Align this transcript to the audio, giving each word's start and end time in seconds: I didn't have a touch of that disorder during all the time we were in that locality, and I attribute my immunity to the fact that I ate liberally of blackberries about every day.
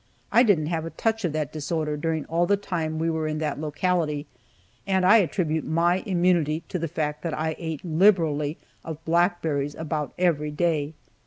I 0.31 0.41
didn't 0.41 0.65
have 0.65 0.83
a 0.83 0.89
touch 0.89 1.23
of 1.25 1.31
that 1.33 1.53
disorder 1.53 1.95
during 1.95 2.25
all 2.25 2.47
the 2.47 2.57
time 2.57 2.97
we 2.97 3.11
were 3.11 3.27
in 3.27 3.37
that 3.37 3.59
locality, 3.61 4.25
and 4.87 5.05
I 5.05 5.17
attribute 5.17 5.63
my 5.63 5.97
immunity 6.07 6.63
to 6.69 6.79
the 6.79 6.87
fact 6.87 7.21
that 7.21 7.37
I 7.37 7.55
ate 7.59 7.85
liberally 7.85 8.57
of 8.83 9.05
blackberries 9.05 9.75
about 9.75 10.15
every 10.17 10.49
day. 10.49 10.95